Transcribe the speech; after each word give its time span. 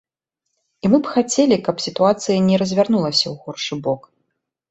І 0.87 0.89
мы 0.93 0.97
б 1.07 1.11
хацелі, 1.17 1.57
каб 1.67 1.75
сітуацыя 1.85 2.37
не 2.47 2.55
развярнулася 2.63 3.23
ў 3.29 3.35
горшы 3.43 3.73
бок. 3.89 4.01